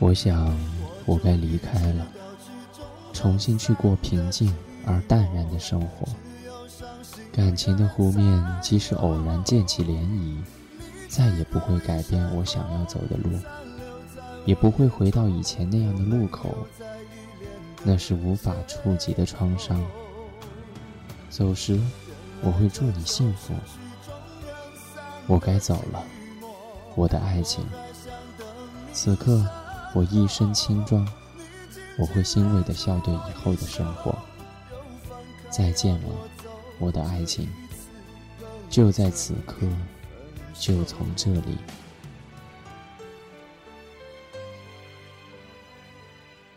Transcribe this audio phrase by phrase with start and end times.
[0.00, 0.56] 我想，
[1.04, 2.06] 我该离开了，
[3.12, 4.52] 重新去过平静
[4.86, 6.08] 而淡然的生活。
[7.30, 10.38] 感情的湖面，即使偶然溅起涟漪，
[11.06, 13.30] 再也不会改变我想要走的路，
[14.46, 16.66] 也不会回到以前那样的路口。
[17.82, 19.84] 那是无法触及的创伤。
[21.28, 21.78] 走时，
[22.40, 23.52] 我会祝你幸福。
[25.26, 26.02] 我该走了，
[26.94, 27.62] 我的爱情。
[28.94, 29.46] 此刻。
[29.92, 31.06] 我一身轻装，
[31.98, 34.16] 我会欣慰地笑对以后的生活。
[35.50, 36.08] 再见了，
[36.78, 37.48] 我的爱情。
[38.68, 39.66] 就在此刻，
[40.54, 41.58] 就从这里。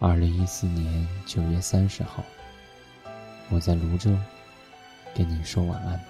[0.00, 2.24] 二零一四年九月三十号，
[3.48, 4.10] 我在泸州，
[5.14, 6.00] 跟你说晚安。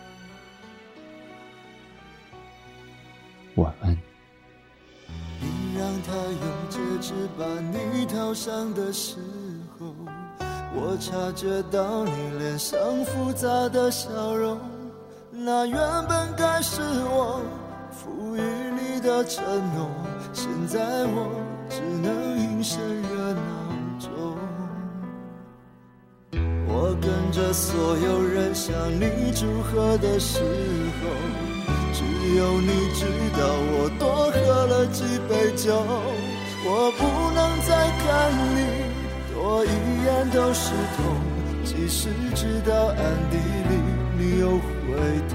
[3.57, 3.99] 晚安。
[6.07, 6.70] 他用戒
[7.01, 9.17] 只把你套上的时
[9.79, 9.87] 候，
[10.75, 14.59] 我察觉到你脸上复杂的笑容。
[15.33, 17.41] 那原本该是我
[17.91, 19.43] 赋予你的承
[19.75, 19.89] 诺，
[20.35, 21.31] 现在我
[21.71, 23.41] 只能隐身热闹
[23.99, 24.11] 中。
[26.69, 31.09] 我跟着所有人向你祝贺的时候。
[31.93, 32.05] 只
[32.37, 33.05] 有你知
[33.37, 33.41] 道
[33.73, 35.83] 我多喝了几杯酒，
[36.63, 37.01] 我不
[37.33, 37.71] 能再
[38.03, 38.07] 看
[38.55, 38.59] 你
[39.33, 39.69] 多一
[40.05, 40.99] 眼都是痛，
[41.65, 42.99] 即使知道暗
[43.31, 43.73] 地里
[44.19, 44.61] 你又回
[45.29, 45.35] 头。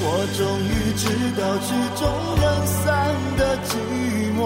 [0.00, 1.02] 我终于知
[1.36, 2.00] 道曲终
[2.40, 2.86] 人散
[3.36, 3.70] 的寂
[4.38, 4.40] 寞，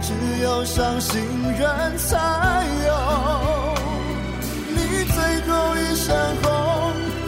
[0.00, 0.06] 只
[0.42, 1.10] 有伤心
[1.58, 1.62] 人
[1.98, 2.10] 才
[2.86, 2.90] 有。
[4.68, 4.78] 你
[5.12, 6.06] 最后一身
[6.42, 6.46] 红。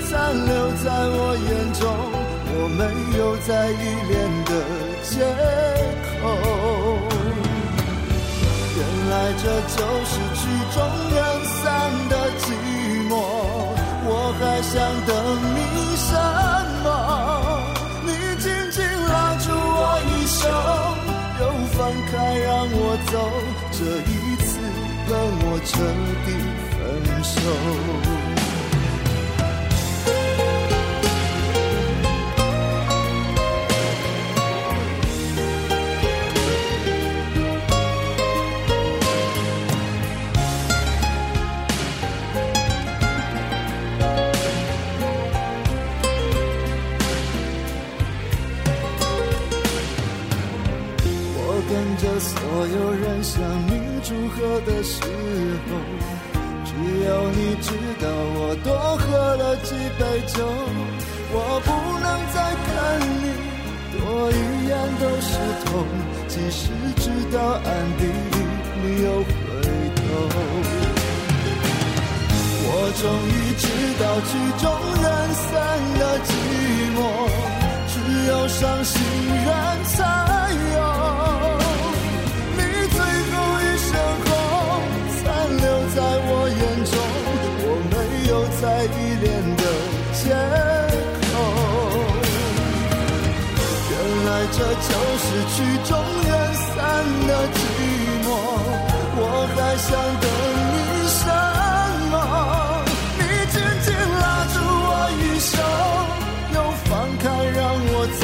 [0.06, 0.52] 残留
[0.84, 1.82] 在我眼中，
[2.54, 2.80] 我没
[3.18, 3.74] 有再依
[4.08, 4.12] 恋
[4.44, 4.50] 的
[5.02, 5.73] 借口
[9.32, 9.44] 这
[9.76, 10.42] 就是曲
[10.74, 10.76] 终
[11.14, 11.62] 人散
[12.08, 12.44] 的寂
[13.08, 13.12] 寞，
[14.06, 14.08] 我
[14.38, 14.72] 还想
[15.06, 15.10] 等
[15.54, 15.58] 你
[15.96, 16.10] 什
[16.84, 16.86] 么？
[18.04, 18.08] 你
[18.38, 18.76] 紧紧
[19.08, 20.42] 拉住我衣袖，
[21.40, 21.42] 又
[21.72, 21.78] 放
[22.10, 22.78] 开让我
[23.10, 23.14] 走，
[23.72, 23.78] 这
[24.10, 24.12] 一
[24.44, 24.48] 次
[25.08, 25.72] 跟我彻
[26.24, 26.28] 底
[26.70, 26.78] 分
[27.24, 27.34] 手。
[52.20, 53.70] 所有人向你
[54.02, 55.68] 祝贺的时候，
[56.64, 56.70] 只
[57.04, 57.68] 有你知
[58.00, 58.04] 道
[58.36, 59.04] 我多喝
[59.36, 60.36] 了几杯酒。
[61.32, 61.68] 我不
[61.98, 62.72] 能再看
[63.20, 63.24] 你
[63.98, 64.32] 多一
[64.68, 65.28] 眼都是
[65.64, 65.66] 痛，
[66.28, 66.62] 即使
[67.02, 67.04] 知
[67.36, 67.66] 道暗
[67.98, 68.36] 地里
[68.82, 69.32] 你又回
[69.96, 70.02] 头。
[72.66, 72.70] 我
[73.00, 73.62] 终于知
[73.98, 74.30] 道曲
[74.62, 74.64] 终
[75.02, 75.50] 人散
[75.98, 76.30] 的寂
[76.94, 76.98] 寞，
[77.88, 77.94] 只
[78.28, 78.94] 有伤心
[79.44, 79.48] 人
[79.84, 79.98] 才
[88.84, 89.24] 依恋
[89.56, 89.62] 的
[90.12, 90.22] 借
[91.30, 91.32] 口，
[93.90, 93.92] 原
[94.26, 95.90] 来这就是曲终
[96.28, 96.72] 人散
[97.26, 97.56] 的寂
[98.24, 98.26] 寞。
[99.16, 99.18] 我
[99.54, 99.88] 还想
[100.20, 100.24] 等
[100.72, 100.76] 你
[101.08, 101.22] 什
[102.10, 102.14] 么？
[103.18, 103.20] 你
[103.52, 103.86] 紧紧
[104.20, 104.22] 拉
[104.52, 104.56] 住
[104.86, 104.90] 我
[105.20, 105.52] 衣袖，
[106.54, 107.24] 又放开
[107.56, 107.62] 让
[107.92, 108.22] 我走，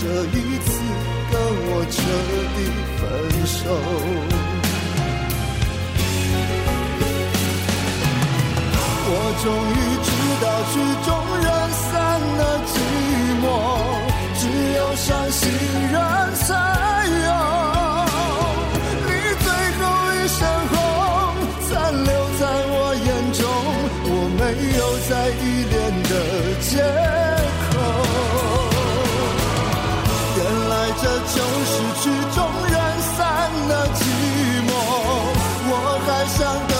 [0.00, 0.02] 这
[0.36, 0.66] 一次
[1.30, 1.34] 跟
[1.70, 1.96] 我彻
[2.54, 2.58] 底
[2.98, 3.00] 分
[3.46, 3.56] 手。
[9.40, 9.72] 终于
[10.02, 10.10] 知
[10.42, 10.74] 道曲
[11.06, 11.88] 终人散
[12.38, 12.70] 的寂
[13.40, 13.46] 寞，
[14.36, 14.42] 只
[14.74, 15.40] 有伤心
[15.92, 15.96] 人
[16.34, 16.46] 才
[17.24, 17.28] 有。
[19.06, 19.08] 你
[19.44, 19.46] 最
[19.78, 19.80] 后
[20.12, 20.38] 一身
[20.68, 20.74] 红，
[21.68, 21.70] 残
[22.04, 22.10] 留
[22.40, 22.74] 在我
[23.06, 23.40] 眼中，
[24.10, 24.40] 我没
[24.76, 25.40] 有再依
[25.70, 26.12] 恋的
[26.60, 26.70] 借
[27.70, 27.72] 口。
[30.36, 32.04] 原来这就是曲
[32.34, 32.76] 终人
[33.16, 33.16] 散
[33.68, 33.98] 的寂
[34.66, 34.70] 寞，
[35.70, 35.72] 我
[36.04, 36.74] 还想等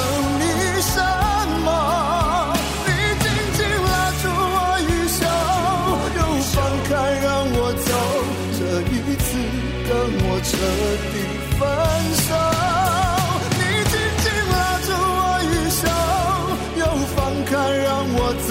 [9.28, 9.36] 次
[9.88, 9.92] 跟
[10.24, 10.50] 我彻
[11.12, 11.14] 底
[11.58, 11.60] 分
[12.24, 12.28] 手，
[13.58, 13.60] 你
[13.90, 15.82] 紧紧拉住我衣袖，
[16.80, 16.82] 又
[17.14, 17.50] 放开
[17.84, 18.50] 让我走，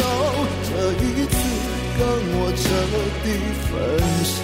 [0.69, 0.71] 这
[1.01, 1.35] 一次
[1.97, 2.01] 跟
[2.37, 2.63] 我彻
[3.23, 3.25] 底
[3.65, 3.69] 分
[4.23, 4.37] 手。